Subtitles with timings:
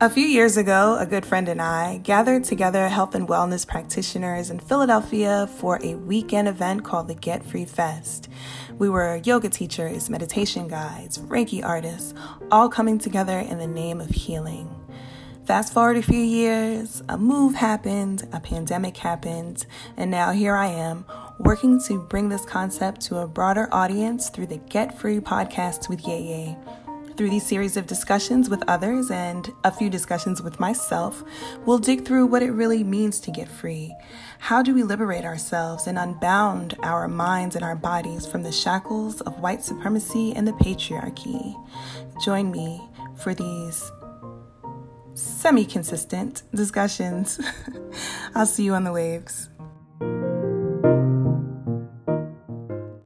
[0.00, 4.48] A few years ago, a good friend and I gathered together health and wellness practitioners
[4.48, 8.28] in Philadelphia for a weekend event called the Get Free Fest.
[8.78, 12.14] We were yoga teachers, meditation guides, Reiki artists,
[12.52, 14.72] all coming together in the name of healing.
[15.44, 20.66] Fast forward a few years, a move happened, a pandemic happened, and now here I
[20.66, 21.06] am
[21.40, 26.04] working to bring this concept to a broader audience through the Get Free podcast with
[26.04, 26.56] Yeye.
[27.18, 31.24] Through these series of discussions with others and a few discussions with myself,
[31.66, 33.92] we'll dig through what it really means to get free.
[34.38, 39.20] How do we liberate ourselves and unbound our minds and our bodies from the shackles
[39.22, 41.56] of white supremacy and the patriarchy?
[42.24, 43.90] Join me for these
[45.14, 47.40] semi consistent discussions.
[48.36, 49.47] I'll see you on the waves.